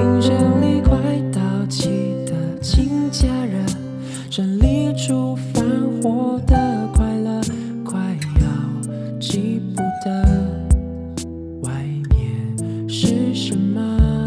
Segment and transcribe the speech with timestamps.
[0.00, 0.96] 冰箱里快
[1.30, 2.32] 到期的
[2.62, 3.58] 请加热
[4.30, 5.60] 整理出发
[6.02, 7.38] 货的快乐
[7.84, 8.00] 快
[8.40, 10.24] 要记不得
[11.60, 11.70] 外
[12.08, 14.19] 面是什么。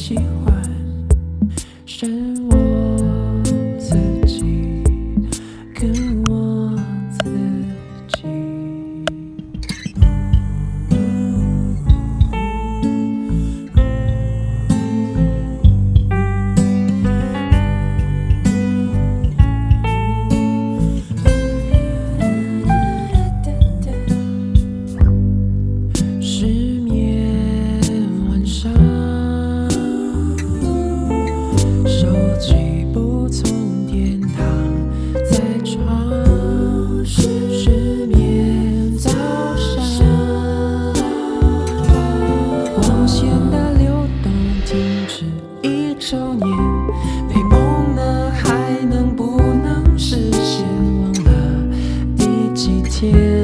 [0.00, 0.79] 喜欢。
[46.10, 46.44] 少年
[47.28, 50.66] 美梦呢还能不能实现？
[51.00, 51.30] 忘了
[52.16, 53.39] 第几天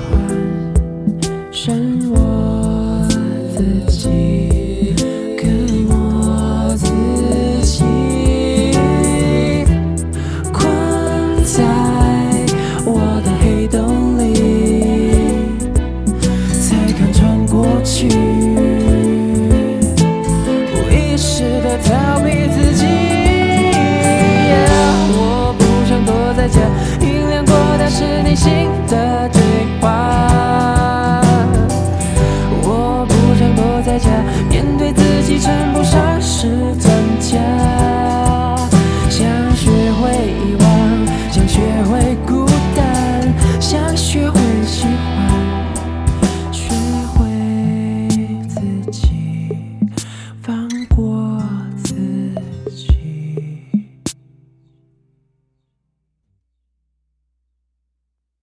[0.00, 0.39] heart.